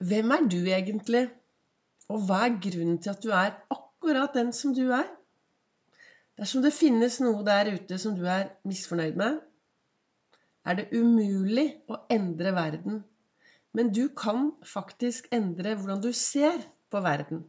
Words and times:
Hvem 0.00 0.30
er 0.32 0.44
du 0.48 0.60
egentlig? 0.64 1.26
Og 2.08 2.22
hva 2.24 2.46
er 2.46 2.54
grunnen 2.64 2.96
til 3.04 3.10
at 3.12 3.20
du 3.20 3.28
er 3.36 3.50
akkurat 3.68 4.32
den 4.32 4.48
som 4.56 4.72
du 4.72 4.86
er? 4.96 5.04
Dersom 6.40 6.62
det 6.64 6.72
finnes 6.72 7.18
noe 7.20 7.42
der 7.44 7.68
ute 7.74 7.98
som 8.00 8.14
du 8.16 8.22
er 8.24 8.46
misfornøyd 8.64 9.18
med, 9.20 9.34
er 10.64 10.78
det 10.78 10.86
umulig 10.96 11.66
å 11.92 11.98
endre 12.16 12.54
verden. 12.56 13.02
Men 13.76 13.90
du 13.92 14.06
kan 14.16 14.54
faktisk 14.64 15.28
endre 15.36 15.74
hvordan 15.76 16.00
du 16.00 16.14
ser 16.16 16.56
på 16.88 17.02
verden. 17.04 17.42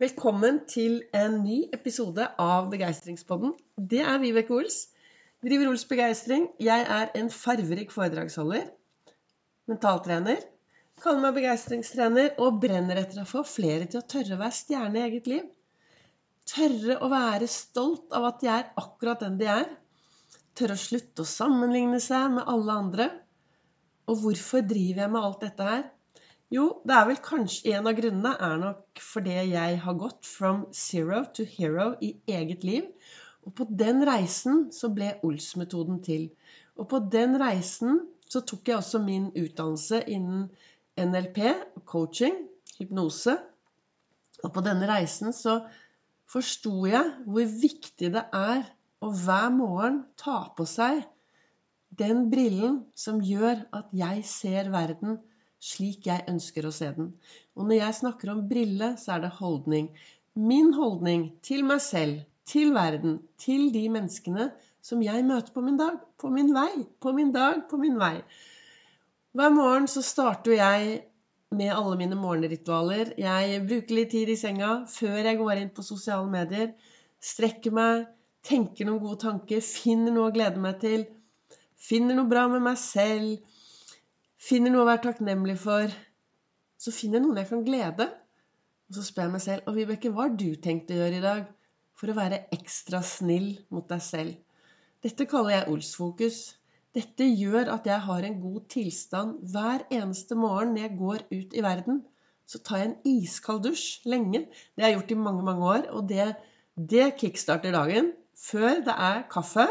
Velkommen 0.00 0.62
til 0.64 1.02
en 1.12 1.42
ny 1.44 1.58
episode 1.76 2.24
av 2.40 2.70
Begeistringspodden. 2.72 3.52
Det 3.76 4.00
er 4.00 4.16
Vibeke 4.24 4.56
Ols. 4.56 4.78
Driver 5.44 5.74
Ols 5.74 5.84
Begeistring. 5.92 6.48
Jeg 6.56 6.88
er 6.88 7.12
en 7.20 7.28
farverik 7.28 7.92
foredragsholder, 7.92 8.64
mentaltrener 9.68 10.40
Kaller 11.00 11.22
meg 11.24 11.36
begeistringstrener 11.38 12.34
og 12.44 12.58
brenner 12.60 12.98
etter 13.00 13.22
å 13.22 13.28
få 13.28 13.40
flere 13.48 13.86
til 13.88 14.02
å 14.02 14.08
tørre 14.12 14.36
å 14.36 14.40
være 14.42 14.56
stjerne 14.56 14.98
i 14.98 15.04
eget 15.06 15.30
liv. 15.30 15.46
Tørre 16.50 16.98
å 17.00 17.08
være 17.08 17.46
stolt 17.48 18.12
av 18.16 18.26
at 18.28 18.42
de 18.42 18.50
er 18.52 18.66
akkurat 18.82 19.22
den 19.24 19.38
de 19.40 19.48
er. 19.48 19.70
Tørre 20.58 20.76
å 20.76 20.82
slutte 20.82 21.24
å 21.24 21.30
sammenligne 21.30 22.02
seg 22.04 22.34
med 22.34 22.50
alle 22.52 22.76
andre. 22.82 23.06
Og 24.12 24.20
hvorfor 24.26 24.66
driver 24.68 25.06
jeg 25.06 25.14
med 25.14 25.24
alt 25.24 25.46
dette 25.46 25.68
her? 25.70 25.86
Jo, 26.52 26.66
det 26.84 26.96
er 26.98 27.08
vel 27.08 27.22
kanskje 27.24 27.72
en 27.78 27.88
av 27.88 27.96
grunnene 27.96 28.32
er 28.50 28.60
nok 28.60 29.02
fordi 29.06 29.36
jeg 29.54 29.78
har 29.84 30.00
gått 30.02 30.28
from 30.28 30.66
zero 30.74 31.22
to 31.32 31.46
hero 31.48 31.94
i 32.04 32.10
eget 32.28 32.66
liv. 32.66 32.90
Og 33.48 33.54
på 33.56 33.64
den 33.84 34.04
reisen 34.04 34.66
så 34.74 34.92
ble 34.92 35.14
Ols-metoden 35.24 36.02
til. 36.04 36.28
Og 36.76 36.90
på 36.92 37.00
den 37.14 37.38
reisen 37.40 38.02
så 38.28 38.44
tok 38.44 38.68
jeg 38.68 38.82
også 38.82 39.00
min 39.06 39.30
utdannelse 39.32 40.02
innen 40.12 40.50
NLP, 41.00 41.38
coaching, 41.88 42.36
hypnose. 42.78 43.36
Og 44.44 44.52
på 44.54 44.64
denne 44.64 44.88
reisen 44.88 45.34
så 45.36 45.60
forsto 46.30 46.84
jeg 46.88 47.14
hvor 47.26 47.56
viktig 47.60 48.12
det 48.14 48.26
er 48.36 48.62
å 49.00 49.10
hver 49.16 49.48
morgen 49.54 50.04
ta 50.20 50.44
på 50.56 50.66
seg 50.68 51.02
den 52.00 52.28
brillen 52.30 52.84
som 52.94 53.18
gjør 53.24 53.64
at 53.76 53.90
jeg 53.96 54.22
ser 54.28 54.70
verden 54.72 55.18
slik 55.60 56.06
jeg 56.08 56.24
ønsker 56.30 56.66
å 56.66 56.72
se 56.72 56.88
den. 56.96 57.10
Og 57.58 57.66
når 57.68 57.82
jeg 57.82 57.98
snakker 58.00 58.32
om 58.32 58.46
brille, 58.48 58.94
så 58.96 59.16
er 59.16 59.26
det 59.26 59.34
holdning. 59.40 59.90
Min 60.38 60.72
holdning 60.76 61.28
til 61.44 61.66
meg 61.68 61.82
selv, 61.84 62.22
til 62.48 62.72
verden, 62.74 63.18
til 63.38 63.68
de 63.74 63.84
menneskene 63.92 64.48
som 64.82 65.02
jeg 65.04 65.26
møter 65.26 65.52
på 65.52 65.62
min 65.64 65.76
dag, 65.80 65.98
på 66.18 66.30
min 66.32 66.54
vei, 66.56 66.86
på 67.02 67.12
min 67.16 67.34
dag, 67.34 67.66
på 67.68 67.80
min 67.80 67.98
vei. 68.00 68.16
Hver 69.30 69.52
morgen 69.54 69.84
så 69.86 70.00
starter 70.02 70.56
jeg 70.56 70.94
med 71.54 71.68
alle 71.70 71.94
mine 71.98 72.16
morgenritualer. 72.18 73.12
Jeg 73.14 73.60
bruker 73.62 73.94
litt 73.94 74.10
tid 74.10 74.32
i 74.32 74.34
senga 74.38 74.70
før 74.90 75.20
jeg 75.22 75.38
går 75.38 75.60
inn 75.60 75.70
på 75.76 75.84
sosiale 75.86 76.26
medier. 76.32 76.72
Strekker 77.22 77.70
meg, 77.76 78.08
tenker 78.42 78.88
noen 78.88 78.98
gode 79.04 79.20
tanker, 79.22 79.62
finner 79.62 80.10
noe 80.16 80.32
å 80.32 80.34
glede 80.34 80.58
meg 80.58 80.82
til. 80.82 81.06
Finner 81.78 82.18
noe 82.18 82.26
bra 82.32 82.48
med 82.50 82.66
meg 82.66 82.82
selv. 82.82 83.38
Finner 84.50 84.74
noe 84.74 84.82
å 84.82 84.90
være 84.90 85.04
takknemlig 85.06 85.58
for. 85.62 85.94
Så 86.74 86.90
finner 86.96 87.20
jeg 87.20 87.28
noen 87.28 87.38
jeg 87.44 87.52
kan 87.52 87.66
glede. 87.70 88.10
Og 88.90 88.98
så 88.98 89.06
spør 89.06 89.28
jeg 89.28 89.36
meg 89.36 89.46
selv 89.46 89.70
Og 89.70 89.78
Vibeke, 89.78 90.10
hva 90.10 90.26
har 90.26 90.38
du 90.42 90.48
tenkt 90.58 90.90
å 90.90 90.98
gjøre 90.98 91.20
i 91.20 91.26
dag 91.28 91.44
for 91.94 92.10
å 92.10 92.18
være 92.18 92.48
ekstra 92.58 92.98
snill 93.06 93.52
mot 93.70 93.86
deg 93.94 94.02
selv? 94.02 94.34
Dette 95.06 95.30
kaller 95.30 95.60
jeg 95.60 95.70
Ols-fokus. 95.70 96.48
Dette 96.96 97.26
gjør 97.38 97.68
at 97.76 97.84
jeg 97.86 98.02
har 98.02 98.24
en 98.26 98.38
god 98.42 98.62
tilstand 98.72 99.36
hver 99.52 99.84
eneste 99.94 100.34
morgen 100.38 100.72
når 100.74 100.86
jeg 100.86 100.96
går 100.98 101.26
ut 101.30 101.52
i 101.54 101.62
verden. 101.62 102.00
Så 102.50 102.58
tar 102.66 102.80
jeg 102.80 102.88
en 102.88 103.12
iskald 103.12 103.62
dusj 103.62 104.08
lenge. 104.10 104.46
Det 104.74 104.82
har 104.82 104.90
jeg 104.90 104.98
gjort 104.98 105.12
i 105.14 105.20
mange, 105.26 105.44
mange 105.46 105.68
år. 105.74 105.86
Og 105.94 106.08
det, 106.10 106.32
det 106.74 107.12
kickstarter 107.20 107.76
dagen 107.76 108.10
før 108.34 108.82
det 108.88 108.96
er 108.96 109.22
kaffe. 109.30 109.68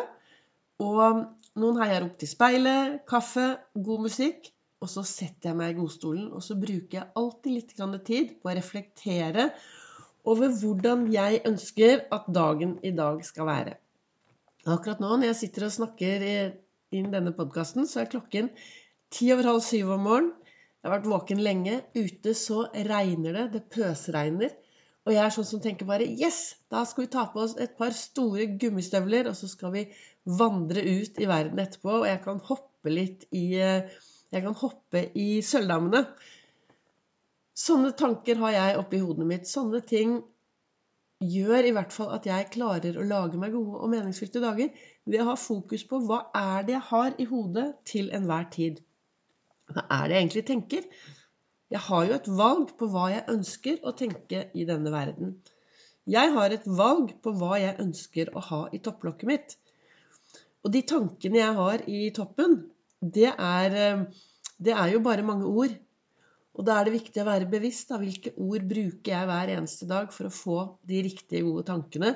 Og 0.79 1.25
noen 1.59 1.81
heier 1.81 2.05
opp 2.07 2.15
til 2.21 2.31
speilet, 2.31 3.01
kaffe, 3.09 3.49
god 3.75 4.05
musikk. 4.07 4.47
Og 4.79 4.87
så 4.87 5.03
setter 5.03 5.49
jeg 5.49 5.59
meg 5.59 5.73
i 5.73 5.79
godstolen, 5.81 6.29
og 6.31 6.39
så 6.39 6.55
bruker 6.55 7.01
jeg 7.01 7.11
alltid 7.19 7.51
litt 7.51 7.73
tid 8.07 8.29
på 8.39 8.47
å 8.47 8.55
reflektere 8.55 9.49
over 10.23 10.53
hvordan 10.55 11.09
jeg 11.11 11.41
ønsker 11.49 12.05
at 12.15 12.29
dagen 12.31 12.77
i 12.87 12.93
dag 12.95 13.19
skal 13.27 13.49
være. 13.49 13.75
Akkurat 14.71 15.03
nå 15.03 15.09
når 15.17 15.33
jeg 15.33 15.39
sitter 15.41 15.67
og 15.67 15.75
snakker 15.75 16.25
inn 16.95 17.11
denne 17.13 17.33
podkasten, 17.35 17.87
så 17.87 18.03
er 18.03 18.11
klokken 18.11 18.49
ti 19.13 19.29
over 19.33 19.51
halv 19.53 19.63
syv 19.65 19.93
om 19.95 20.05
morgenen. 20.07 20.35
Jeg 20.79 20.87
har 20.87 20.95
vært 20.95 21.09
våken 21.11 21.41
lenge. 21.43 21.73
Ute 21.97 22.33
så 22.39 22.61
regner 22.87 23.35
det. 23.35 23.45
Det 23.55 23.61
pøsregner. 23.73 24.53
Og 25.03 25.11
jeg 25.11 25.19
er 25.25 25.33
sånn 25.35 25.47
som 25.49 25.61
tenker 25.63 25.87
bare 25.89 26.07
Yes! 26.07 26.55
Da 26.71 26.85
skal 26.87 27.03
vi 27.03 27.11
ta 27.11 27.25
på 27.33 27.41
oss 27.43 27.57
et 27.59 27.73
par 27.79 27.91
store 27.97 28.45
gummistøvler, 28.61 29.27
og 29.27 29.35
så 29.35 29.49
skal 29.51 29.73
vi 29.73 29.83
vandre 30.39 30.83
ut 30.85 31.19
i 31.19 31.27
verden 31.27 31.59
etterpå. 31.59 31.97
Og 32.01 32.07
jeg 32.07 32.21
kan 32.23 32.39
hoppe 32.47 32.93
litt 32.93 33.27
i 33.35 33.45
Jeg 33.59 34.45
kan 34.45 34.55
hoppe 34.61 35.03
i 35.19 35.41
sølvdammene. 35.43 36.05
Sånne 37.59 37.91
tanker 37.99 38.39
har 38.39 38.55
jeg 38.55 38.79
oppi 38.79 39.01
hodet 39.03 39.27
mitt. 39.27 39.49
Sånne 39.49 39.81
ting 39.83 40.19
gjør 41.19 41.67
i 41.67 41.71
hvert 41.75 41.91
fall 41.91 42.13
at 42.15 42.27
jeg 42.29 42.47
klarer 42.53 42.95
å 42.97 43.05
lage 43.07 43.39
meg 43.39 43.51
gode 43.51 43.81
og 43.83 43.91
meningsfylte 43.91 44.41
dager 44.43 44.69
ved 45.05 45.21
å 45.21 45.31
ha 45.31 45.35
fokus 45.39 45.83
på 45.87 45.99
hva 46.07 46.21
er 46.35 46.67
det 46.67 46.77
jeg 46.77 46.87
har 46.91 47.15
i 47.19 47.27
hodet 47.27 47.67
til 47.91 48.11
enhver 48.15 48.47
tid. 48.53 48.79
Hva 49.69 49.83
er 49.83 50.05
det 50.07 50.15
jeg 50.15 50.23
egentlig 50.23 50.45
tenker? 50.47 50.85
Jeg 51.69 51.83
har 51.85 52.05
jo 52.07 52.15
et 52.15 52.29
valg 52.39 52.71
på 52.79 52.87
hva 52.89 53.09
jeg 53.13 53.27
ønsker 53.29 53.83
å 53.85 53.93
tenke 53.97 54.47
i 54.57 54.65
denne 54.65 54.93
verden. 54.93 55.35
Jeg 56.09 56.31
har 56.33 56.55
et 56.55 56.65
valg 56.65 57.11
på 57.21 57.33
hva 57.37 57.59
jeg 57.61 57.77
ønsker 57.83 58.31
å 58.33 58.41
ha 58.47 58.61
i 58.73 58.79
topplokket 58.81 59.29
mitt. 59.29 59.57
Og 60.65 60.73
de 60.73 60.81
tankene 60.87 61.37
jeg 61.41 61.57
har 61.59 61.83
i 61.85 61.99
toppen, 62.15 62.57
det 62.99 63.29
er, 63.29 63.75
eh, 63.75 64.01
det 64.57 64.73
er 64.73 64.95
jo 64.95 65.03
bare 65.05 65.27
mange 65.27 65.45
ord. 65.45 65.75
Og 66.57 66.65
da 66.65 66.79
er 66.79 66.87
det 66.87 66.95
viktig 66.97 67.21
å 67.21 67.27
være 67.27 67.49
bevisst 67.51 67.91
av 67.93 68.01
hvilke 68.03 68.33
ord 68.41 68.65
bruker 68.67 69.13
jeg 69.13 69.29
hver 69.29 69.53
eneste 69.53 69.87
dag 69.89 70.09
for 70.15 70.27
å 70.27 70.33
få 70.33 70.59
de 70.89 71.03
riktige, 71.05 71.45
gode 71.45 71.67
tankene 71.69 72.15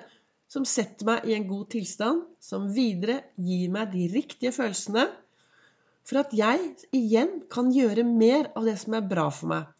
som 0.53 0.65
setter 0.69 1.07
meg 1.07 1.25
i 1.25 1.33
en 1.33 1.47
god 1.49 1.69
tilstand, 1.73 2.25
som 2.41 2.67
videre 2.75 3.21
gir 3.41 3.71
meg 3.73 3.93
de 3.93 4.05
riktige 4.13 4.53
følelsene, 4.53 5.07
for 6.05 6.19
at 6.19 6.33
jeg 6.35 6.73
igjen 6.93 7.39
kan 7.51 7.71
gjøre 7.73 8.03
mer 8.05 8.51
av 8.59 8.67
det 8.67 8.75
som 8.81 8.97
er 8.97 9.07
bra 9.07 9.29
for 9.33 9.49
meg. 9.53 9.71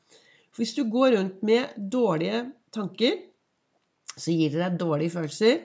For 0.53 0.63
hvis 0.63 0.73
du 0.77 0.85
går 0.89 1.13
rundt 1.17 1.43
med 1.45 1.75
dårlige 1.77 2.45
tanker, 2.73 3.19
så 4.13 4.33
gir 4.33 4.53
det 4.53 4.61
deg 4.63 4.79
dårlige 4.81 5.13
følelser. 5.17 5.61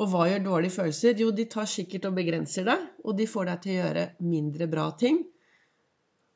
Og 0.00 0.10
hva 0.10 0.24
gjør 0.30 0.46
dårlige 0.46 0.76
følelser? 0.78 1.20
Jo, 1.20 1.30
de 1.34 1.46
tar 1.50 1.68
sikkert 1.70 2.08
og 2.08 2.16
begrenser 2.16 2.66
deg, 2.68 2.88
og 3.04 3.18
de 3.18 3.28
får 3.30 3.50
deg 3.50 3.62
til 3.64 3.74
å 3.74 3.78
gjøre 3.80 4.08
mindre 4.24 4.68
bra 4.70 4.88
ting. 5.00 5.20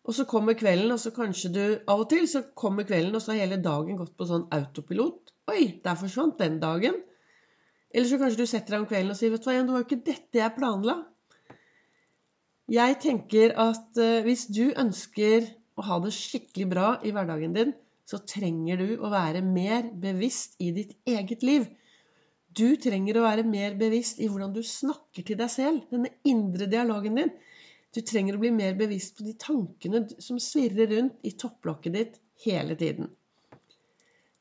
Og 0.09 0.17
så 0.17 0.25
kommer 0.25 0.57
kvelden, 0.57 0.93
og 0.95 1.01
så 1.03 1.13
kanskje 1.13 1.51
du 1.53 1.63
Av 1.85 2.01
og 2.01 2.09
til 2.09 2.25
så 2.31 2.41
kommer 2.57 2.87
kvelden, 2.89 3.15
og 3.15 3.23
så 3.23 3.35
har 3.35 3.45
hele 3.45 3.61
dagen 3.61 3.99
gått 4.01 4.15
på 4.17 4.29
sånn 4.29 4.47
autopilot. 4.57 5.35
Oi, 5.53 5.81
der 5.85 6.01
forsvant 6.01 6.39
den 6.41 6.57
dagen. 6.63 6.97
Eller 7.93 8.09
så 8.09 8.19
kanskje 8.21 8.45
du 8.45 8.49
setter 8.49 8.75
deg 8.75 8.83
om 8.83 8.89
kvelden 8.89 9.13
og 9.13 9.19
sier 9.19 9.33
Vet 9.33 9.45
du 9.45 9.51
hva, 9.51 9.57
det 9.61 9.75
var 9.75 9.83
jo 9.85 9.89
ikke 9.89 10.07
dette 10.09 10.41
jeg 10.41 10.57
planla. 10.57 10.97
Jeg 12.69 12.97
tenker 13.01 13.55
at 13.57 14.01
uh, 14.01 14.21
hvis 14.27 14.47
du 14.53 14.67
ønsker 14.77 15.47
å 15.79 15.85
ha 15.87 16.01
det 16.05 16.13
skikkelig 16.17 16.67
bra 16.69 16.89
i 17.01 17.13
hverdagen 17.17 17.55
din, 17.57 17.73
så 18.09 18.21
trenger 18.25 18.81
du 18.81 18.91
å 19.05 19.13
være 19.13 19.41
mer 19.45 19.89
bevisst 20.03 20.57
i 20.65 20.73
ditt 20.77 20.97
eget 21.09 21.45
liv. 21.45 21.69
Du 22.57 22.77
trenger 22.81 23.21
å 23.21 23.25
være 23.25 23.45
mer 23.45 23.77
bevisst 23.81 24.21
i 24.21 24.29
hvordan 24.29 24.53
du 24.57 24.63
snakker 24.65 25.25
til 25.25 25.39
deg 25.41 25.53
selv. 25.53 25.85
Denne 25.93 26.13
indre 26.29 26.69
dialogen 26.69 27.21
din. 27.21 27.33
Du 27.95 28.03
trenger 28.05 28.37
å 28.37 28.43
bli 28.43 28.51
mer 28.53 28.75
bevisst 28.79 29.17
på 29.17 29.25
de 29.25 29.35
tankene 29.41 30.03
som 30.21 30.41
svirrer 30.43 30.91
rundt 30.93 31.25
i 31.25 31.33
topplokket 31.41 31.95
ditt 31.95 32.19
hele 32.45 32.77
tiden. 32.79 33.09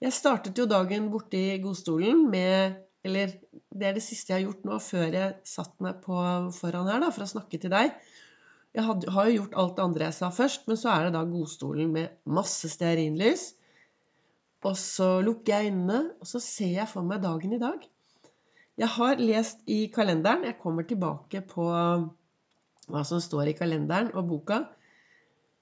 Jeg 0.03 0.13
startet 0.13 0.59
jo 0.59 0.67
dagen 0.69 1.07
borte 1.13 1.39
i 1.39 1.61
godstolen 1.63 2.27
med 2.29 2.83
Eller 3.07 3.31
det 3.71 3.85
er 3.87 3.93
det 3.95 4.01
siste 4.03 4.33
jeg 4.33 4.41
har 4.41 4.49
gjort 4.49 4.65
nå, 4.67 4.77
før 4.83 5.13
jeg 5.15 5.35
satt 5.47 5.77
meg 5.85 6.01
på 6.03 6.17
foran 6.51 6.89
her 6.89 6.99
da, 6.99 7.11
for 7.13 7.23
å 7.23 7.29
snakke 7.29 7.59
til 7.61 7.71
deg. 7.71 7.93
Jeg 8.75 8.83
hadde, 8.83 9.11
har 9.13 9.29
jo 9.29 9.35
gjort 9.37 9.55
alt 9.61 9.77
det 9.77 9.83
andre 9.85 10.07
jeg 10.09 10.15
sa 10.17 10.29
først, 10.33 10.65
men 10.67 10.79
så 10.81 10.89
er 10.91 11.05
det 11.05 11.13
da 11.15 11.21
godstolen 11.29 11.93
med 11.93 12.17
masse 12.27 12.67
stearinlys. 12.73 13.45
Og 14.67 14.75
så 14.81 15.07
lukker 15.23 15.53
jeg 15.53 15.71
øynene, 15.71 16.01
og 16.19 16.27
så 16.27 16.41
ser 16.43 16.73
jeg 16.81 16.89
for 16.91 17.07
meg 17.07 17.23
dagen 17.23 17.55
i 17.55 17.61
dag. 17.61 17.85
Jeg 18.77 18.91
har 18.97 19.23
lest 19.23 19.63
i 19.71 19.79
kalenderen. 19.93 20.43
Jeg 20.49 20.59
kommer 20.59 20.83
tilbake 20.89 21.45
på 21.47 21.69
hva 22.91 23.03
som 23.07 23.21
står 23.23 23.51
i 23.51 23.55
kalenderen 23.57 24.13
og 24.15 24.27
boka. 24.29 24.61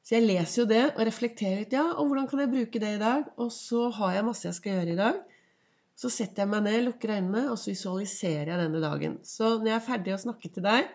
Så 0.06 0.20
jeg 0.20 0.28
leser 0.28 0.62
jo 0.62 0.66
det 0.70 0.84
og 0.92 1.06
reflekterer 1.08 1.64
litt. 1.64 1.74
Ja, 1.74 1.88
og 1.98 2.10
hvordan 2.10 2.28
kan 2.30 2.44
jeg 2.44 2.52
bruke 2.54 2.82
det 2.82 2.92
i 2.98 3.02
dag? 3.02 3.32
Og 3.42 3.50
så 3.54 3.88
har 3.98 4.14
jeg 4.14 4.28
masse 4.28 4.46
jeg 4.46 4.58
skal 4.60 4.78
gjøre 4.78 4.94
i 4.94 5.00
dag. 5.00 5.24
Så 5.98 6.12
setter 6.12 6.44
jeg 6.44 6.52
meg 6.52 6.66
ned, 6.68 6.82
lukker 6.86 7.16
øynene, 7.16 7.48
og 7.50 7.58
så 7.58 7.72
visualiserer 7.72 8.52
jeg 8.52 8.62
denne 8.62 8.82
dagen. 8.84 9.18
Så 9.26 9.56
når 9.58 9.72
jeg 9.72 9.78
er 9.80 9.86
ferdig 9.88 10.14
å 10.14 10.22
snakke 10.28 10.52
til 10.54 10.66
deg, 10.68 10.92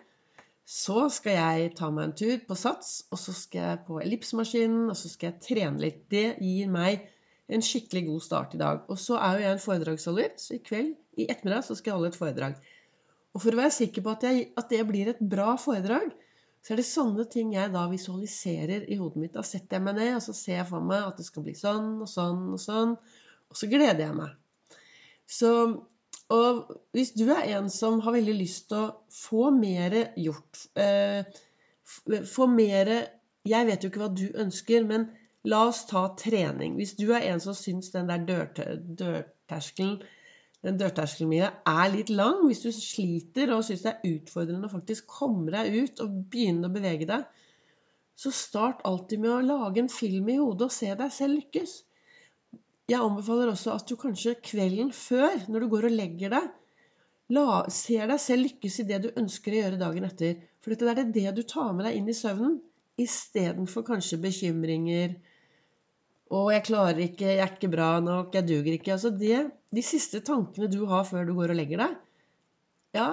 Så 0.71 1.09
skal 1.11 1.35
jeg 1.35 1.71
ta 1.75 1.89
meg 1.91 2.05
en 2.05 2.13
tur 2.15 2.43
på 2.47 2.55
Sats, 2.55 2.91
og 3.11 3.19
så 3.19 3.33
skal 3.35 3.65
jeg 3.65 3.79
på 3.89 3.97
ellipsemaskinen, 4.05 4.85
og 4.93 4.95
så 4.99 5.09
skal 5.11 5.33
jeg 5.33 5.43
trene 5.43 5.83
litt. 5.83 6.05
Det 6.13 6.37
gir 6.39 6.69
meg 6.71 7.09
en 7.51 7.65
skikkelig 7.65 8.05
god 8.07 8.23
start 8.23 8.55
i 8.55 8.61
dag. 8.61 8.85
Og 8.87 9.01
så 9.03 9.19
er 9.19 9.33
jo 9.35 9.45
jeg 9.45 9.57
en 9.57 9.65
foredragsholder, 9.65 10.29
så 10.39 10.55
i 10.55 10.61
kveld, 10.63 10.93
i 11.19 11.27
ettermiddag, 11.27 11.65
så 11.67 11.75
skal 11.75 11.91
jeg 11.91 11.97
holde 11.99 12.13
et 12.13 12.21
foredrag. 12.21 12.61
Og 13.35 13.45
for 13.45 13.55
å 13.55 13.61
være 13.61 13.75
sikker 13.75 14.05
på 14.05 14.13
at, 14.13 14.27
jeg, 14.27 14.49
at 14.59 14.73
det 14.73 14.81
blir 14.89 15.13
et 15.13 15.21
bra 15.33 15.55
foredrag, 15.61 16.11
så 16.61 16.75
er 16.75 16.81
det 16.81 16.89
sånne 16.89 17.25
ting 17.31 17.55
jeg 17.55 17.73
da 17.73 17.87
visualiserer 17.89 18.85
i 18.91 18.99
hodet 19.01 19.23
mitt. 19.23 19.37
Da 19.37 19.45
setter 19.47 19.79
jeg 19.79 19.85
meg 19.87 19.97
ned, 19.97 20.17
og 20.19 20.25
så 20.25 20.35
ser 20.37 20.59
jeg 20.59 20.69
for 20.69 20.85
meg 20.85 21.07
at 21.07 21.21
det 21.21 21.27
skal 21.29 21.47
bli 21.47 21.55
sånn 21.57 21.95
og 22.05 22.11
sånn 22.11 22.43
og 22.57 22.61
sånn. 22.61 22.97
Og 23.51 23.61
så 23.61 23.69
gleder 23.71 24.03
jeg 24.05 24.17
meg. 24.19 24.35
Så, 25.31 25.53
og 26.35 26.75
hvis 26.97 27.15
du 27.17 27.25
er 27.31 27.47
en 27.55 27.71
som 27.73 28.03
har 28.05 28.17
veldig 28.19 28.37
lyst 28.37 28.69
til 28.73 28.83
å 28.83 28.93
få 29.15 29.49
mer 29.55 29.97
gjort 30.19 30.67
eh, 30.81 31.23
Få 32.31 32.47
mer 32.47 32.89
Jeg 33.49 33.67
vet 33.67 33.83
jo 33.83 33.89
ikke 33.91 34.03
hva 34.05 34.09
du 34.15 34.29
ønsker, 34.39 34.85
men 34.87 35.09
la 35.51 35.65
oss 35.67 35.81
ta 35.89 36.05
trening. 36.21 36.77
Hvis 36.79 36.93
du 36.99 37.09
er 37.11 37.25
en 37.33 37.41
som 37.43 37.57
syns 37.57 37.91
den 37.95 38.11
der 38.11 38.23
dørterskelen 38.29 39.97
den 40.67 40.79
dørterskelen 40.81 41.31
min 41.31 41.45
er 41.47 41.93
litt 41.93 42.11
lang. 42.13 42.43
Hvis 42.47 42.65
du 42.65 42.71
sliter 42.75 43.53
og 43.55 43.65
syns 43.67 43.85
det 43.87 43.93
er 43.93 44.17
utfordrende 44.17 44.69
å 44.69 44.73
faktisk 44.73 45.09
komme 45.11 45.53
deg 45.55 45.77
ut 45.77 46.03
og 46.05 46.19
begynne 46.33 46.69
å 46.69 46.75
bevege 46.75 47.09
deg, 47.09 47.25
så 48.21 48.33
start 48.37 48.83
alltid 48.89 49.23
med 49.23 49.33
å 49.33 49.45
lage 49.47 49.81
en 49.81 49.93
film 49.93 50.29
i 50.29 50.37
hodet 50.41 50.69
og 50.69 50.75
se 50.75 50.91
deg 50.93 51.15
selv 51.15 51.39
lykkes. 51.39 51.77
Jeg 52.91 53.01
anbefaler 53.01 53.53
også 53.53 53.73
at 53.79 53.87
du 53.89 53.97
kanskje 53.97 54.37
kvelden 54.45 54.91
før, 54.93 55.39
når 55.49 55.65
du 55.65 55.71
går 55.73 55.87
og 55.89 55.97
legger 55.97 56.35
deg, 56.35 56.51
la, 57.33 57.47
ser 57.73 58.11
deg 58.11 58.21
selv 58.21 58.49
lykkes 58.49 58.81
i 58.83 58.89
det 58.91 58.99
du 59.05 59.09
ønsker 59.15 59.55
å 59.55 59.63
gjøre 59.63 59.81
dagen 59.81 60.09
etter. 60.09 60.43
For 60.61 60.75
dette 60.75 60.93
er 60.93 61.15
det 61.15 61.33
du 61.39 61.45
tar 61.49 61.71
med 61.73 61.87
deg 61.87 61.97
inn 61.97 62.11
i 62.11 62.17
søvnen, 62.17 62.59
istedenfor 63.01 63.87
kanskje 63.87 64.21
bekymringer, 64.21 65.17
'Å, 66.31 66.41
jeg 66.55 66.63
klarer 66.69 67.01
ikke, 67.03 67.27
jeg 67.27 67.43
er 67.43 67.49
ikke 67.57 67.73
bra 67.73 67.89
nok, 67.99 68.35
jeg 68.37 68.47
duger 68.47 68.75
ikke.' 68.77 68.93
Altså 68.95 69.11
det, 69.11 69.39
de 69.75 69.83
siste 69.87 70.21
tankene 70.27 70.71
du 70.71 70.81
har 70.91 71.05
før 71.07 71.29
du 71.29 71.35
går 71.39 71.53
og 71.55 71.61
legger 71.61 71.85
deg, 71.85 71.99
ja, 72.97 73.09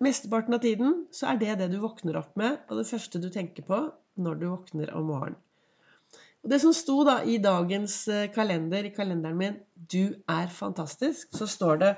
mesteparten 0.00 0.54
av 0.56 0.62
tiden 0.62 1.00
så 1.14 1.32
er 1.32 1.40
det 1.40 1.56
det 1.60 1.72
du 1.72 1.80
våkner 1.82 2.18
opp 2.20 2.36
med, 2.38 2.60
og 2.70 2.80
det 2.80 2.88
første 2.88 3.20
du 3.22 3.28
tenker 3.34 3.66
på 3.66 3.80
når 4.22 4.38
du 4.40 4.46
våkner 4.48 4.92
om 4.96 5.10
morgenen. 5.10 5.40
Og 6.46 6.52
det 6.52 6.60
som 6.62 6.74
sto 6.76 7.00
da 7.02 7.16
i 7.26 7.40
dagens 7.42 7.94
eh, 8.06 8.28
kalender, 8.30 8.86
i 8.86 8.94
kalenderen 8.94 9.38
min 9.38 9.56
'Du 9.74 10.14
er 10.30 10.46
fantastisk', 10.46 11.34
så 11.34 11.46
står 11.46 11.80
det 11.80 11.96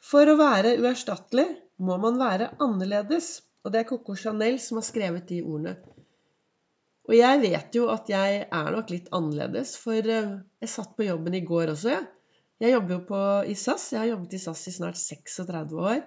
For 0.00 0.24
å 0.24 0.38
være 0.40 0.78
uerstattelig 0.80 1.44
må 1.76 1.98
man 2.00 2.16
være 2.16 2.54
annerledes. 2.62 3.42
Og 3.64 3.72
det 3.74 3.80
er 3.80 3.88
Coco 3.90 4.14
Chanel 4.14 4.56
som 4.62 4.78
har 4.78 4.86
skrevet 4.86 5.28
de 5.28 5.42
ordene. 5.42 5.74
Og 7.10 7.14
jeg 7.18 7.40
vet 7.42 7.76
jo 7.76 7.88
at 7.92 8.08
jeg 8.08 8.46
er 8.46 8.70
nok 8.72 8.90
litt 8.90 9.08
annerledes, 9.12 9.76
for 9.76 10.00
eh, 10.00 10.38
jeg 10.62 10.72
satt 10.72 10.96
på 10.96 11.10
jobben 11.10 11.36
i 11.36 11.44
går 11.44 11.74
også, 11.74 11.92
jeg. 11.92 12.06
Ja. 12.06 12.15
Jeg 12.62 12.72
jobber 12.72 12.94
jo 12.94 13.00
på, 13.08 13.22
i 13.52 13.54
SAS. 13.58 13.90
Jeg 13.92 14.00
har 14.00 14.12
jobbet 14.14 14.36
i 14.36 14.40
SAS 14.40 14.62
i 14.70 14.72
snart 14.78 14.96
36 15.00 15.76
år. 15.76 16.00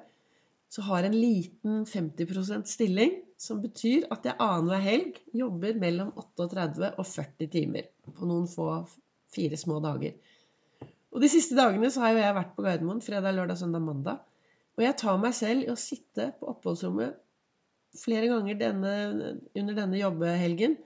Så 0.69 0.85
har 0.85 1.05
en 1.05 1.17
liten 1.17 1.83
50% 1.89 2.69
stilling, 2.69 3.15
som 3.41 3.61
betyr 3.61 4.07
at 4.13 4.25
jeg 4.25 4.37
annenhver 4.41 4.81
helg 4.83 5.19
jobber 5.33 5.77
mellom 5.81 6.11
38 6.17 6.91
og 6.91 7.05
40 7.05 7.51
timer. 7.53 7.87
På 8.17 8.29
noen 8.29 8.49
få 8.49 8.67
fire 9.33 9.57
små 9.57 9.79
dager. 9.83 10.17
Og 11.09 11.21
de 11.23 11.29
siste 11.31 11.57
dagene 11.57 11.89
så 11.93 12.03
har 12.03 12.13
jo 12.13 12.21
jeg 12.21 12.37
vært 12.37 12.53
på 12.57 12.65
Gardermoen 12.65 13.01
fredag, 13.01 13.33
lørdag, 13.37 13.57
søndag, 13.61 13.85
mandag. 13.85 14.21
Og 14.77 14.85
jeg 14.85 14.97
tar 15.01 15.17
meg 15.21 15.33
selv 15.37 15.65
i 15.65 15.73
å 15.73 15.77
sitte 15.79 16.31
på 16.39 16.49
oppholdsrommet 16.53 17.17
flere 17.97 18.29
ganger 18.29 18.57
denne, 18.57 18.93
under 19.57 19.77
denne 19.77 20.01
jobbehelgen. 20.01 20.77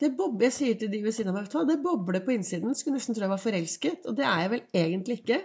Det 0.00 0.10
bobler, 0.16 0.50
Jeg 0.50 0.52
sier 0.52 0.78
til 0.80 0.90
de 0.92 1.00
ved 1.04 1.14
siden 1.16 1.32
av 1.32 1.38
meg 1.38 1.68
det 1.70 1.78
bobler 1.84 2.20
på 2.24 2.34
innsiden. 2.34 2.74
Skulle 2.76 2.98
nesten 2.98 3.16
tro 3.16 3.24
jeg 3.24 3.32
var 3.32 3.40
forelsket. 3.40 4.08
Og 4.10 4.16
det 4.18 4.26
er 4.28 4.42
jeg 4.42 4.52
vel 4.52 4.64
egentlig 4.82 5.20
ikke. 5.22 5.38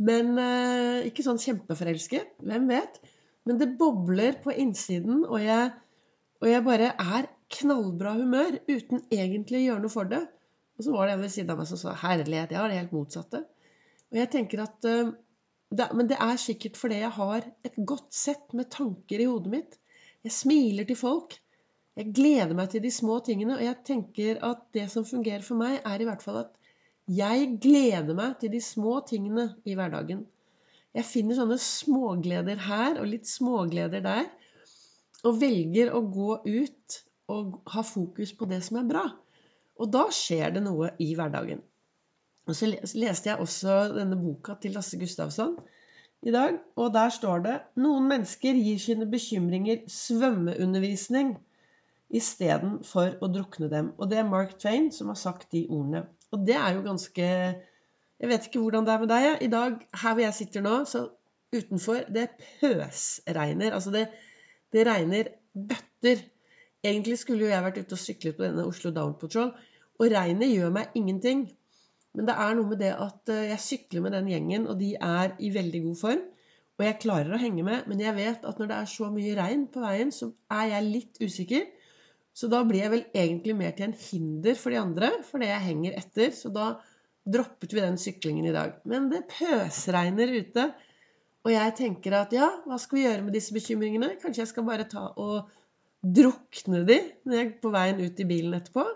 Men 0.00 0.38
eh, 0.40 1.08
ikke 1.10 1.24
sånn 1.26 1.40
kjempeforelsket. 1.42 2.36
Hvem 2.46 2.68
vet? 2.70 3.00
Men 3.48 3.58
det 3.60 3.72
bobler 3.80 4.38
på 4.44 4.52
innsiden, 4.52 5.24
og 5.24 5.40
jeg, 5.42 5.72
og 6.40 6.46
jeg 6.48 6.64
bare 6.66 6.92
er 6.92 7.28
knallbra 7.50 8.12
humør 8.18 8.60
uten 8.68 9.02
egentlig 9.10 9.62
å 9.62 9.64
gjøre 9.64 9.84
noe 9.84 9.92
for 9.92 10.10
det. 10.12 10.20
Og 10.78 10.86
så 10.86 10.94
var 10.94 11.08
det 11.08 11.16
en 11.16 11.24
ved 11.24 11.32
siden 11.34 11.52
av 11.52 11.58
meg 11.60 11.68
som 11.68 11.80
sa 11.80 11.96
'herlighet'. 11.96 12.54
Jeg 12.54 12.60
har 12.60 12.70
det 12.70 12.78
helt 12.78 12.94
motsatte. 12.96 13.42
Og 14.10 14.18
jeg 14.20 14.30
tenker 14.30 14.62
at 14.62 14.86
uh, 14.88 15.12
det, 15.70 15.86
Men 15.94 16.08
det 16.08 16.16
er 16.20 16.36
sikkert 16.36 16.76
fordi 16.76 17.02
jeg 17.02 17.10
har 17.10 17.44
et 17.64 17.76
godt 17.86 18.14
sett 18.14 18.54
med 18.54 18.70
tanker 18.70 19.20
i 19.20 19.28
hodet 19.28 19.52
mitt. 19.52 19.78
Jeg 20.24 20.32
smiler 20.32 20.84
til 20.84 20.96
folk. 20.96 21.36
Jeg 21.98 22.12
gleder 22.14 22.54
meg 22.56 22.70
til 22.72 22.82
de 22.84 22.90
små 22.94 23.18
tingene. 23.26 23.56
Og 23.58 23.64
jeg 23.64 23.78
tenker 23.86 24.40
at 24.46 24.62
det 24.76 24.86
som 24.92 25.06
fungerer 25.06 25.42
for 25.46 25.58
meg, 25.60 25.80
er 25.84 26.02
i 26.02 26.08
hvert 26.08 26.22
fall 26.24 26.42
at 26.44 26.52
jeg 27.10 27.56
gleder 27.62 28.14
meg 28.14 28.36
til 28.40 28.52
de 28.52 28.60
små 28.62 29.00
tingene 29.08 29.48
i 29.66 29.74
hverdagen. 29.78 30.22
Jeg 30.94 31.06
finner 31.06 31.38
sånne 31.38 31.58
smågleder 31.62 32.62
her 32.66 33.00
og 33.00 33.10
litt 33.10 33.26
smågleder 33.30 34.04
der. 34.06 34.28
Og 35.26 35.40
velger 35.42 35.90
å 35.94 36.04
gå 36.06 36.38
ut 36.46 37.00
og 37.30 37.58
ha 37.74 37.82
fokus 37.86 38.32
på 38.38 38.48
det 38.50 38.62
som 38.66 38.80
er 38.80 38.88
bra. 38.88 39.04
Og 39.80 39.90
da 39.92 40.06
skjer 40.14 40.54
det 40.54 40.62
noe 40.64 40.92
i 41.02 41.12
hverdagen. 41.18 41.60
Og 42.48 42.56
så 42.56 42.70
leste 42.70 43.30
jeg 43.30 43.38
også 43.42 43.76
denne 43.94 44.18
boka 44.18 44.56
til 44.62 44.74
Lasse 44.74 44.98
Gustavsson 44.98 45.58
i 46.26 46.32
dag, 46.34 46.56
og 46.76 46.90
der 46.92 47.12
står 47.14 47.44
det 47.44 47.52
noen 47.80 48.08
mennesker 48.10 48.58
gir 48.58 48.80
sine 48.82 49.06
bekymringer 49.08 49.84
svømmeundervisning 49.88 51.36
istedenfor 52.10 53.18
å 53.22 53.28
drukne 53.30 53.70
dem. 53.70 53.92
Og 53.98 54.10
det 54.10 54.18
er 54.20 54.28
Mark 54.28 54.56
Twain 54.58 54.90
som 54.94 55.12
har 55.12 55.18
sagt 55.18 55.52
de 55.54 55.66
ordene. 55.68 56.04
Og 56.34 56.42
det 56.46 56.56
er 56.58 56.76
jo 56.76 56.86
ganske 56.86 57.26
Jeg 58.20 58.28
vet 58.28 58.46
ikke 58.46 58.60
hvordan 58.60 58.84
det 58.84 58.92
er 58.92 59.00
med 59.00 59.08
deg. 59.08 59.26
I 59.40 59.48
dag, 59.48 59.76
her 60.02 60.14
hvor 60.14 60.22
jeg 60.26 60.36
sitter 60.36 60.64
nå, 60.64 60.74
så 60.84 61.06
utenfor 61.56 62.04
Det 62.12 62.26
pøsregner. 62.60 63.72
Altså 63.72 63.90
det, 63.94 64.08
det 64.72 64.84
regner 64.86 65.30
bøtter. 65.54 66.20
Egentlig 66.84 67.18
skulle 67.18 67.46
jo 67.46 67.52
jeg 67.52 67.64
vært 67.64 67.80
ute 67.80 67.96
og 67.96 68.02
syklet 68.02 68.36
på 68.36 68.44
denne 68.44 68.66
Oslo 68.68 68.92
Down 68.92 69.16
Patrol, 69.20 69.50
og 70.00 70.12
regnet 70.12 70.52
gjør 70.52 70.70
meg 70.72 70.94
ingenting. 70.96 71.48
Men 72.16 72.28
det 72.28 72.36
er 72.42 72.54
noe 72.56 72.70
med 72.70 72.80
det 72.82 72.92
at 72.96 73.32
eh, 73.32 73.48
jeg 73.52 73.64
sykler 73.64 74.04
med 74.04 74.14
den 74.16 74.30
gjengen, 74.30 74.68
og 74.68 74.78
de 74.80 74.94
er 74.96 75.34
i 75.38 75.50
veldig 75.54 75.82
god 75.88 75.98
form. 76.00 76.22
Og 76.80 76.86
jeg 76.86 77.00
klarer 77.02 77.34
å 77.36 77.40
henge 77.40 77.64
med, 77.66 77.84
men 77.90 78.00
jeg 78.00 78.16
vet 78.16 78.46
at 78.48 78.60
når 78.60 78.70
det 78.70 78.78
er 78.78 78.88
så 78.88 79.10
mye 79.12 79.34
regn 79.36 79.66
på 79.72 79.82
veien, 79.82 80.12
så 80.14 80.30
er 80.56 80.70
jeg 80.70 80.88
litt 80.88 81.20
usikker. 81.20 81.66
Så 82.40 82.48
da 82.48 82.62
blir 82.64 82.80
jeg 82.80 82.92
vel 82.94 83.02
egentlig 83.12 83.52
mer 83.58 83.72
til 83.76 83.90
en 83.90 83.98
hinder 84.00 84.56
for 84.56 84.72
de 84.72 84.78
andre, 84.80 85.10
fordi 85.28 85.50
jeg 85.50 85.64
henger 85.66 85.96
etter. 85.98 86.30
Så 86.32 86.48
da 86.54 86.70
droppet 87.28 87.74
vi 87.76 87.82
den 87.84 87.98
syklingen 88.00 88.46
i 88.48 88.54
dag. 88.54 88.78
Men 88.88 89.10
det 89.12 89.26
pøsregner 89.28 90.32
ute. 90.38 90.70
Og 91.44 91.52
jeg 91.52 91.74
tenker 91.76 92.16
at 92.16 92.32
ja, 92.32 92.48
hva 92.64 92.78
skal 92.80 92.96
vi 92.96 93.04
gjøre 93.04 93.26
med 93.26 93.36
disse 93.36 93.52
bekymringene? 93.56 94.14
Kanskje 94.22 94.44
jeg 94.44 94.52
skal 94.54 94.64
bare 94.64 94.88
ta 94.88 95.10
og 95.20 95.50
drukne 96.00 96.80
de 96.88 96.96
når 97.28 97.36
jeg 97.36 97.46
er 97.46 97.54
på 97.60 97.72
veien 97.74 98.00
ut 98.00 98.24
i 98.24 98.28
bilen 98.32 98.56
etterpå? 98.56 98.86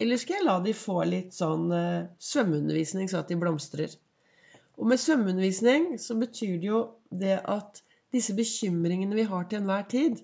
Eller 0.00 0.20
skal 0.20 0.38
jeg 0.38 0.46
la 0.46 0.56
de 0.64 0.74
få 0.78 1.02
litt 1.08 1.36
sånn 1.36 1.68
uh, 1.74 2.08
svømmeundervisning, 2.22 3.08
så 3.10 3.20
at 3.20 3.32
de 3.32 3.36
blomstrer? 3.40 3.92
Og 4.78 4.88
med 4.88 5.00
svømmeundervisning 5.02 5.96
så 6.00 6.16
betyr 6.16 6.56
det 6.62 6.70
jo 6.70 6.82
det 7.10 7.36
at 7.42 7.82
disse 8.14 8.32
bekymringene 8.36 9.16
vi 9.18 9.28
har 9.28 9.48
til 9.48 9.60
enhver 9.60 9.84
tid 9.90 10.22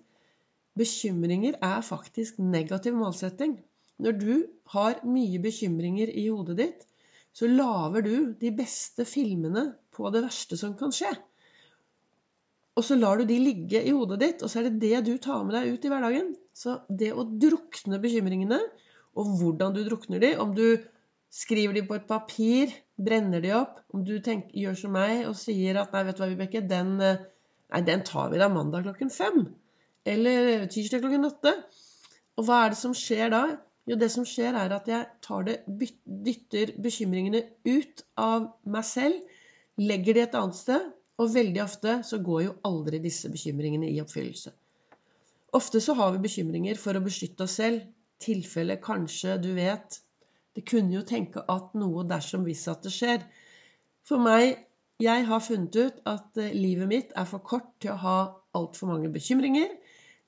Bekymringer 0.79 1.59
er 1.63 1.85
faktisk 1.87 2.41
negativ 2.43 2.97
målsetting. 2.99 3.59
Når 4.03 4.19
du 4.19 4.33
har 4.75 5.03
mye 5.07 5.39
bekymringer 5.43 6.11
i 6.11 6.27
hodet 6.27 6.57
ditt, 6.59 6.87
så 7.35 7.47
lager 7.51 8.03
du 8.07 8.17
de 8.41 8.51
beste 8.55 9.07
filmene 9.07 9.69
på 9.95 10.11
det 10.15 10.25
verste 10.25 10.59
som 10.59 10.75
kan 10.79 10.95
skje. 10.95 11.13
Og 12.75 12.83
så 12.83 12.97
lar 12.99 13.21
du 13.21 13.29
de 13.29 13.39
ligge 13.39 13.83
i 13.87 13.93
hodet 13.95 14.19
ditt, 14.23 14.43
og 14.43 14.51
så 14.51 14.61
er 14.61 14.69
det 14.69 14.83
det 14.83 15.05
du 15.07 15.13
tar 15.23 15.45
med 15.47 15.55
deg 15.55 15.75
ut 15.75 15.87
i 15.87 15.93
hverdagen. 15.93 16.33
Så 16.55 16.81
det 16.91 17.13
å 17.15 17.27
drukne 17.27 18.01
bekymringene 18.03 18.59
og 19.15 19.37
hvordan 19.39 19.75
du 19.77 19.83
drukner 19.87 20.23
de. 20.23 20.33
Om 20.43 20.55
du 20.59 20.67
skriver 21.35 21.75
de 21.79 21.85
på 21.87 21.99
et 21.99 22.09
papir, 22.11 22.75
brenner 22.99 23.43
de 23.43 23.53
opp. 23.55 23.79
Om 23.95 24.03
du 24.07 24.17
tenker, 24.23 24.55
gjør 24.65 24.79
som 24.79 24.95
meg 24.95 25.27
og 25.29 25.39
sier 25.39 25.79
at 25.81 25.95
'nei, 25.95 26.05
vet 26.09 26.19
du 26.19 26.25
hva, 26.25 26.31
Vibeke, 26.33 26.63
den, 26.75 26.97
eh, 27.01 27.23
nei, 27.71 27.83
den 27.87 28.03
tar 28.07 28.31
vi 28.31 28.43
da 28.43 28.49
mandag 28.49 28.87
klokken 28.87 29.11
fem'. 29.11 29.47
Eller 30.05 30.67
tirsdag 30.69 31.05
klokken 31.05 31.29
åtte. 31.29 31.55
Og 32.37 32.49
hva 32.49 32.65
er 32.65 32.75
det 32.75 32.81
som 32.81 32.95
skjer 32.97 33.31
da? 33.33 33.45
Jo, 33.89 33.97
det 34.01 34.09
som 34.13 34.25
skjer, 34.25 34.57
er 34.57 34.73
at 34.73 34.89
jeg 34.89 35.07
det, 35.47 35.59
dytter 36.25 36.73
bekymringene 36.81 37.43
ut 37.69 38.05
av 38.21 38.47
meg 38.65 38.87
selv, 38.89 39.19
legger 39.81 40.17
de 40.17 40.23
et 40.25 40.37
annet 40.41 40.57
sted, 40.57 40.87
og 41.21 41.35
veldig 41.35 41.63
ofte 41.63 41.99
så 42.07 42.19
går 42.25 42.47
jo 42.47 42.55
aldri 42.67 43.01
disse 43.05 43.29
bekymringene 43.31 43.91
i 43.93 44.01
oppfyllelse. 44.03 44.55
Ofte 45.55 45.83
så 45.85 45.95
har 45.95 46.15
vi 46.15 46.25
bekymringer 46.25 46.81
for 46.81 46.97
å 46.97 47.03
beskytte 47.05 47.45
oss 47.47 47.59
selv, 47.61 47.85
tilfelle 48.25 48.79
kanskje 48.83 49.37
du 49.43 49.53
vet 49.57 50.01
Det 50.55 50.63
kunne 50.71 50.95
jo 50.95 51.03
tenke 51.03 51.43
at 51.51 51.73
noe 51.75 52.05
dersom 52.07 52.45
hvis 52.47 52.63
at 52.71 52.85
det 52.87 52.93
skjer. 52.95 53.25
For 54.07 54.23
meg 54.23 54.65
Jeg 55.03 55.27
har 55.27 55.43
funnet 55.43 55.75
ut 55.75 55.97
at 56.07 56.39
eh, 56.39 56.55
livet 56.55 56.87
mitt 56.89 57.15
er 57.19 57.27
for 57.27 57.43
kort 57.43 57.73
til 57.83 57.91
å 57.91 57.99
ha 57.99 58.19
altfor 58.55 58.93
mange 58.93 59.11
bekymringer. 59.11 59.73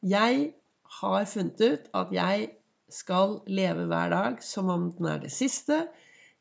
Jeg 0.03 0.53
har 1.00 1.25
funnet 1.31 1.61
ut 1.61 1.88
at 1.95 2.12
jeg 2.15 2.49
skal 2.93 3.41
leve 3.47 3.87
hver 3.91 4.11
dag 4.12 4.43
som 4.45 4.69
om 4.71 4.91
den 4.97 5.09
er 5.11 5.23
det 5.23 5.33
siste. 5.35 5.87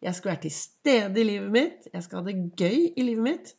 Jeg 0.02 0.16
skal 0.16 0.32
være 0.32 0.42
til 0.46 0.52
stede 0.54 1.22
i 1.22 1.28
livet 1.28 1.52
mitt. 1.52 1.88
Jeg 1.94 2.04
skal 2.04 2.22
ha 2.22 2.26
det 2.28 2.52
gøy 2.60 2.92
i 2.96 3.06
livet 3.06 3.24
mitt. 3.24 3.54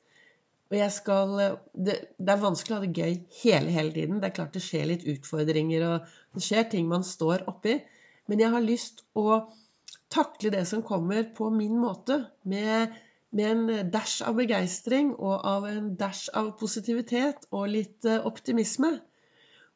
Og 0.71 0.79
jeg 0.79 0.93
skal 0.93 1.35
det, 1.39 1.97
det, 2.19 2.29
er 2.33 2.43
vanskelig 2.43 2.75
å 2.75 2.79
ha 2.81 2.87
det 2.87 3.03
gøy 3.03 3.19
hele, 3.43 3.75
hele 3.75 3.93
tiden. 3.95 4.21
Det 4.21 4.31
er 4.31 4.37
klart 4.39 4.57
det 4.57 4.65
skjer 4.65 4.89
litt 4.91 5.07
utfordringer, 5.07 5.85
og 5.87 6.35
det 6.35 6.43
skjer 6.43 6.67
ting 6.73 6.89
man 6.91 7.07
står 7.07 7.47
oppi. 7.51 7.77
Men 8.27 8.43
jeg 8.43 8.53
har 8.55 8.65
lyst 8.65 9.05
å 9.15 9.41
takle 10.11 10.51
det 10.55 10.65
som 10.71 10.83
kommer, 10.87 11.29
på 11.35 11.51
min 11.55 11.79
måte. 11.79 12.19
Med, 12.51 12.95
med 13.31 13.53
en 13.53 13.93
dash 13.95 14.27
av 14.27 14.39
begeistring 14.39 15.15
og 15.15 15.47
av 15.47 15.69
en 15.71 15.93
dash 15.99 16.31
av 16.35 16.53
positivitet 16.59 17.47
og 17.53 17.71
litt 17.71 18.07
eh, 18.07 18.23
optimisme. 18.27 18.97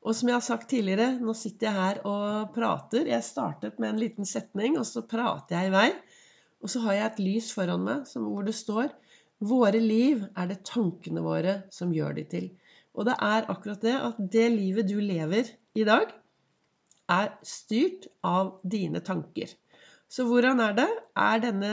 Og 0.01 0.17
som 0.17 0.31
jeg 0.31 0.37
har 0.39 0.45
sagt 0.45 0.71
tidligere, 0.73 1.19
nå 1.21 1.35
sitter 1.37 1.69
jeg 1.69 1.77
her 1.77 1.99
og 2.09 2.55
prater. 2.55 3.05
Jeg 3.11 3.25
startet 3.27 3.77
med 3.83 3.93
en 3.93 4.01
liten 4.01 4.29
setning, 4.29 4.79
og 4.81 4.87
så 4.89 5.05
prater 5.05 5.59
jeg 5.59 5.69
i 5.69 5.75
vei. 5.75 5.89
Og 6.61 6.73
så 6.73 6.81
har 6.87 6.97
jeg 6.97 7.07
et 7.07 7.21
lys 7.25 7.51
foran 7.57 7.85
meg 7.85 8.09
hvor 8.17 8.47
det 8.47 8.57
står 8.57 8.91
Våre 9.41 9.79
liv 9.81 10.27
er 10.37 10.51
det 10.51 10.59
tankene 10.69 11.23
våre 11.25 11.55
som 11.73 11.95
gjør 11.97 12.19
de 12.19 12.25
til. 12.29 12.51
Og 12.93 13.07
det 13.09 13.15
er 13.25 13.47
akkurat 13.49 13.81
det 13.81 13.95
at 13.97 14.19
det 14.35 14.49
livet 14.53 14.89
du 14.91 14.99
lever 15.01 15.49
i 15.73 15.87
dag, 15.89 16.11
er 17.11 17.31
styrt 17.43 18.05
av 18.23 18.59
dine 18.63 19.01
tanker. 19.01 19.49
Så 20.13 20.27
hvordan 20.29 20.61
er 20.61 20.77
det? 20.77 20.89
Er 21.17 21.41
denne 21.43 21.73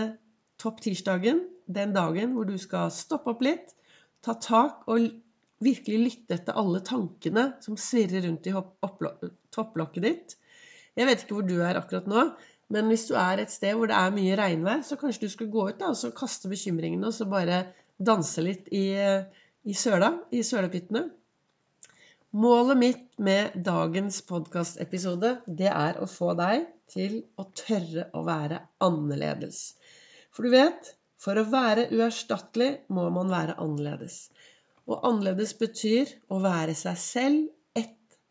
topp 0.62 0.80
tirsdagen 0.86 1.44
den 1.68 1.92
dagen 1.94 2.34
hvor 2.38 2.48
du 2.48 2.56
skal 2.62 2.94
stoppe 2.94 3.34
opp 3.34 3.44
litt, 3.44 3.76
ta 4.24 4.38
tak 4.42 4.88
og 4.88 5.12
virkelig 5.64 6.00
lytte 6.04 6.38
etter 6.38 6.58
alle 6.60 6.82
tankene 6.86 7.50
som 7.64 7.78
svirrer 7.80 8.26
rundt 8.28 8.48
i 8.50 8.54
topplokket 8.54 10.06
ditt. 10.06 10.38
Jeg 10.98 11.10
vet 11.10 11.24
ikke 11.24 11.38
hvor 11.38 11.48
du 11.48 11.58
er 11.62 11.80
akkurat 11.80 12.08
nå, 12.10 12.24
men 12.74 12.90
hvis 12.92 13.08
du 13.10 13.16
er 13.20 13.42
et 13.42 13.54
sted 13.54 13.78
hvor 13.78 13.90
det 13.90 13.98
er 13.98 14.16
mye 14.16 14.38
regnvær, 14.38 14.82
så 14.84 14.98
kanskje 15.00 15.28
du 15.28 15.34
skulle 15.34 15.54
gå 15.54 15.70
ut 15.70 15.80
da, 15.80 15.92
og 15.94 16.00
så 16.00 16.12
kaste 16.16 16.52
bekymringene 16.52 17.10
og 17.10 17.16
så 17.16 17.28
bare 17.30 17.62
danse 17.98 18.44
litt 18.44 18.68
i, 18.76 18.90
i 19.64 19.78
søla, 19.78 20.12
i 20.36 20.44
sølepyttene. 20.46 21.08
Målet 22.38 22.78
mitt 22.78 23.06
med 23.24 23.56
dagens 23.66 24.20
podkastepisode, 24.28 25.38
det 25.48 25.72
er 25.72 26.02
å 26.04 26.10
få 26.12 26.34
deg 26.38 26.68
til 26.92 27.22
å 27.40 27.48
tørre 27.56 28.10
å 28.14 28.22
være 28.28 28.60
annerledes. 28.84 29.62
For 30.36 30.46
du 30.46 30.54
vet, 30.54 30.92
for 31.18 31.40
å 31.40 31.48
være 31.50 31.88
uerstattelig 31.96 32.70
må 32.94 33.08
man 33.16 33.32
være 33.32 33.56
annerledes. 33.64 34.28
Og 34.88 35.04
annerledes 35.08 35.54
betyr 35.60 36.12
å 36.32 36.40
være 36.44 36.76
seg 36.78 37.00
selv 37.04 37.48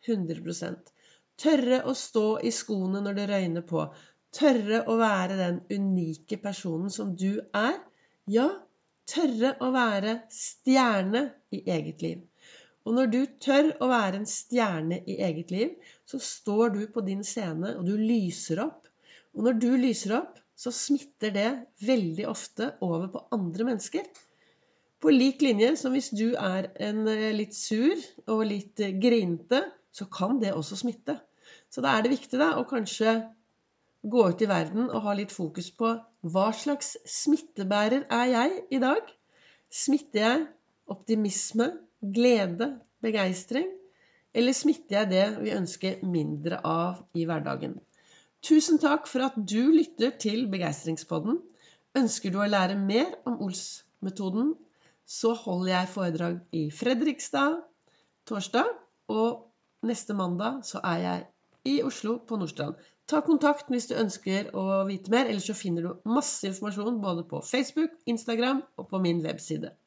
100% 0.06 0.92
Tørre 1.36 1.82
å 1.84 1.92
stå 1.92 2.38
i 2.48 2.50
skoene 2.54 3.02
når 3.04 3.16
det 3.18 3.25
røyner 3.28 3.64
på. 3.68 3.82
Tørre 4.36 4.78
å 4.88 4.94
være 4.96 5.36
den 5.36 5.58
unike 5.68 6.38
personen 6.40 6.92
som 6.92 7.10
du 7.18 7.42
er. 7.58 7.76
Ja, 8.32 8.46
tørre 9.10 9.52
å 9.60 9.68
være 9.75 10.14
stjerne 10.32 11.26
i 11.52 11.60
eget 11.76 12.04
liv. 12.06 12.22
Og 12.86 12.96
når 12.96 13.12
du 13.12 13.20
tør 13.42 13.68
å 13.82 13.90
være 13.90 14.22
en 14.22 14.28
stjerne 14.30 15.02
i 15.04 15.18
eget 15.28 15.52
liv, 15.52 15.76
så 16.08 16.20
står 16.22 16.72
du 16.78 16.82
på 16.94 17.04
din 17.04 17.25
scene, 17.26 17.75
og 17.76 17.84
du 17.84 17.96
lyser 18.00 18.62
opp. 18.64 18.88
Og 19.36 19.44
når 19.44 19.60
du 19.60 19.70
lyser 19.76 20.16
opp, 20.22 20.38
så 20.56 20.72
smitter 20.72 21.34
det 21.34 21.50
veldig 21.84 22.30
ofte 22.30 22.70
over 22.86 23.10
på 23.12 23.26
andre 23.36 23.68
mennesker. 23.72 24.06
På 25.06 25.12
lik 25.14 25.38
linje 25.38 25.68
som 25.78 25.92
hvis 25.94 26.08
du 26.18 26.32
er 26.34 26.66
en 26.82 27.04
eh, 27.06 27.28
litt 27.30 27.54
sur 27.54 28.00
og 28.26 28.40
litt 28.50 28.80
eh, 28.82 28.96
grinete, 28.98 29.60
så 29.94 30.08
kan 30.10 30.40
det 30.42 30.50
også 30.50 30.80
smitte. 30.80 31.14
Så 31.70 31.84
da 31.84 31.92
er 31.94 32.02
det 32.02 32.10
viktig 32.10 32.40
da, 32.40 32.56
å 32.58 32.64
kanskje 32.66 33.12
gå 34.02 34.25
ut 34.26 34.42
i 34.42 34.48
verden 34.50 34.88
og 34.88 35.04
ha 35.04 35.14
litt 35.14 35.30
fokus 35.30 35.68
på 35.78 35.92
hva 36.26 36.48
slags 36.50 36.96
smittebærer 37.06 38.08
er 38.18 38.32
jeg 38.32 38.58
i 38.75 38.82
dag? 38.82 39.14
Smitter 39.70 40.25
jeg 40.25 40.42
optimisme, 40.90 41.70
glede, 42.02 42.72
begeistring? 42.98 43.70
Eller 44.34 44.58
smitter 44.58 45.04
jeg 45.04 45.12
det 45.14 45.25
vi 45.38 45.54
ønsker 45.54 46.02
mindre 46.02 46.58
av 46.66 47.04
i 47.14 47.30
hverdagen? 47.30 47.78
Tusen 48.42 48.82
takk 48.82 49.06
for 49.06 49.30
at 49.30 49.38
du 49.38 49.70
lytter 49.70 50.18
til 50.18 50.48
Begeistringspodden. 50.50 51.38
Ønsker 51.94 52.34
du 52.34 52.42
å 52.42 52.50
lære 52.50 52.75
mer 52.75 53.20
om 53.22 53.38
Ols-metoden 53.46 54.56
så 55.06 55.32
holder 55.38 55.72
jeg 55.72 55.92
foredrag 55.94 56.38
i 56.52 56.66
Fredrikstad 56.75 57.60
torsdag. 58.26 58.68
Og 59.08 59.46
neste 59.86 60.14
mandag 60.18 60.64
så 60.66 60.82
er 60.82 60.98
jeg 61.04 61.26
i 61.66 61.78
Oslo 61.86 62.18
på 62.26 62.38
Nordstrand. 62.40 62.75
Ta 63.06 63.20
kontakt 63.22 63.70
hvis 63.70 63.86
du 63.86 63.94
ønsker 63.94 64.50
å 64.58 64.82
vite 64.88 65.12
mer, 65.14 65.28
ellers 65.30 65.46
så 65.46 65.54
finner 65.54 65.86
du 65.86 66.10
masse 66.10 66.46
informasjon 66.48 66.98
både 67.02 67.22
på 67.30 67.42
Facebook, 67.46 67.94
Instagram 68.10 68.64
og 68.76 68.88
på 68.90 68.98
min 69.02 69.22
webside. 69.22 69.76